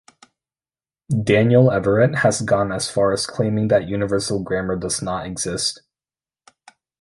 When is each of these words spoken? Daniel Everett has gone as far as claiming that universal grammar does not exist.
Daniel 1.23 1.69
Everett 1.71 2.15
has 2.15 2.41
gone 2.41 2.71
as 2.71 2.89
far 2.89 3.11
as 3.13 3.27
claiming 3.27 3.67
that 3.67 3.87
universal 3.87 4.41
grammar 4.41 4.75
does 4.75 4.99
not 4.99 5.27
exist. 5.27 5.81